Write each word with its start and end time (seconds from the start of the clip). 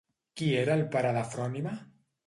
Qui 0.39 0.47
era 0.61 0.79
el 0.79 0.83
pare 0.97 1.15
de 1.19 1.25
Frònime? 1.37 1.79